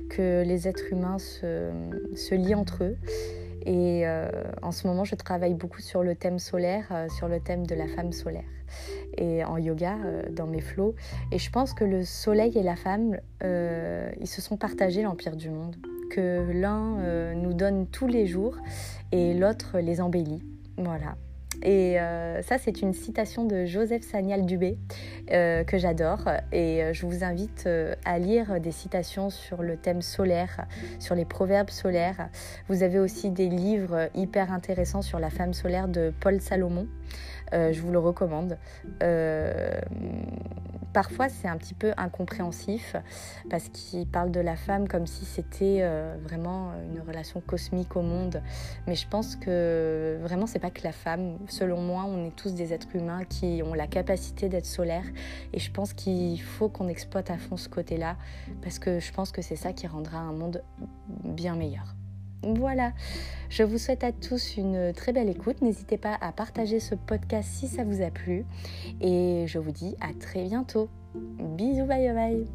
que 0.10 0.44
les 0.44 0.68
êtres 0.68 0.92
humains 0.92 1.18
se, 1.18 1.72
se 2.16 2.36
lient 2.36 2.56
entre 2.56 2.84
eux. 2.84 2.98
Et 3.66 4.06
en 4.62 4.72
ce 4.72 4.88
moment, 4.88 5.06
je 5.06 5.16
travaille 5.16 5.54
beaucoup 5.54 5.82
sur 5.82 6.04
le 6.04 6.16
thème 6.16 6.40
solaire, 6.40 7.08
sur 7.18 7.28
le 7.28 7.40
thème 7.40 7.66
de 7.66 7.76
la 7.76 7.88
femme 7.88 8.12
solaire 8.12 8.44
et 9.18 9.44
en 9.44 9.58
yoga 9.58 9.98
euh, 10.06 10.24
dans 10.30 10.48
mes 10.48 10.62
flots. 10.62 10.96
Et 11.32 11.40
je 11.40 11.50
pense 11.50 11.74
que 11.74 11.84
le 11.84 12.04
soleil 12.04 12.58
et 12.58 12.64
la 12.64 12.76
femme, 12.76 13.18
euh, 13.44 14.12
ils 14.20 14.28
se 14.28 14.42
sont 14.42 14.58
partagés 14.58 15.02
l'empire 15.02 15.36
du 15.36 15.50
monde. 15.50 15.76
Que 16.10 16.52
l'un 16.52 17.00
euh, 17.00 17.34
nous 17.34 17.54
donne 17.54 17.88
tous 17.88 18.08
les 18.08 18.28
jours 18.28 18.56
et 19.12 19.34
l'autre 19.34 19.80
les 19.80 20.02
embellit. 20.02 20.44
Voilà. 20.78 21.16
Et 21.62 21.98
ça, 22.42 22.58
c'est 22.58 22.82
une 22.82 22.94
citation 22.94 23.46
de 23.46 23.66
Joseph 23.66 24.04
Sanial 24.04 24.46
Dubé 24.46 24.78
que 25.28 25.78
j'adore. 25.78 26.30
Et 26.52 26.84
je 26.94 27.06
vous 27.06 27.24
invite 27.24 27.70
à 28.06 28.20
lire 28.20 28.60
des 28.60 28.72
citations 28.72 29.30
sur 29.30 29.64
le 29.64 29.78
thème 29.78 30.02
solaire, 30.02 30.66
sur 31.00 31.16
les 31.16 31.26
proverbes 31.26 31.70
solaires. 31.70 32.30
Vous 32.68 32.84
avez 32.84 33.00
aussi 33.00 33.30
des 33.30 33.50
livres 33.50 34.10
hyper 34.16 34.52
intéressants 34.52 35.02
sur 35.02 35.20
la 35.20 35.30
femme 35.30 35.54
solaire 35.54 35.88
de 35.88 36.14
Paul 36.20 36.42
Salomon. 36.42 36.88
Euh, 37.54 37.72
je 37.72 37.82
vous 37.82 37.92
le 37.92 38.00
recommande. 38.00 38.58
Parfois, 40.94 41.28
c'est 41.28 41.48
un 41.48 41.58
petit 41.58 41.74
peu 41.74 41.92
incompréhensif 41.98 42.96
parce 43.50 43.70
qu'il 43.70 44.08
parle 44.08 44.32
de 44.32 44.40
la 44.40 44.56
femme 44.56 44.88
comme 44.88 45.08
si 45.08 45.26
c'était 45.26 45.80
euh, 45.82 46.16
vraiment 46.22 46.72
une 46.94 47.02
relation 47.02 47.42
cosmique 47.42 47.96
au 47.96 48.02
monde. 48.02 48.42
Mais 48.86 48.96
je 48.96 49.08
pense 49.08 49.36
que 49.36 50.20
vraiment, 50.22 50.46
c'est 50.46 50.60
pas 50.60 50.70
que 50.70 50.84
la 50.84 50.92
femme. 50.92 51.40
Selon 51.48 51.82
moi, 51.82 52.06
on 52.08 52.26
est 52.26 52.36
tous 52.36 52.54
des 52.54 52.74
êtres 52.74 52.96
humains 52.96 53.24
qui 53.26 53.62
ont 53.66 53.74
la 53.74 53.88
capacité 53.88 54.50
d'être 54.50 54.68
solaires. 54.68 55.08
Et 55.52 55.60
je 55.60 55.72
pense 55.72 55.94
qu'il 55.94 56.40
faut 56.42 56.70
qu'on 56.70 56.88
exploite 56.88 57.32
à 57.32 57.38
fond 57.38 57.58
ce 57.58 57.70
côté-là 57.70 58.16
parce 58.62 58.78
que 58.78 59.00
je 59.00 59.12
pense 59.12 59.32
que 59.32 59.42
c'est 59.42 59.56
ça 59.56 59.74
qui 59.74 59.88
rendra 59.88 60.20
un 60.20 60.34
monde 60.34 60.64
bien 61.08 61.56
meilleur. 61.56 61.96
Voilà, 62.46 62.92
je 63.50 63.64
vous 63.64 63.78
souhaite 63.78 64.04
à 64.04 64.12
tous 64.12 64.58
une 64.58 64.92
très 64.94 65.14
belle 65.14 65.30
écoute. 65.30 65.62
N'hésitez 65.62 65.98
pas 65.98 66.18
à 66.20 66.32
partager 66.32 66.80
ce 66.80 66.96
podcast 66.96 67.50
si 67.50 67.68
ça 67.68 67.84
vous 67.84 68.02
a 68.02 68.10
plu. 68.10 68.46
Et 69.02 69.46
je 69.48 69.60
vous 69.60 69.72
dis 69.72 69.96
à 70.02 70.14
très 70.20 70.44
bientôt. 70.44 70.90
Bisous, 71.16 71.86
bye 71.86 72.14
bye. 72.14 72.48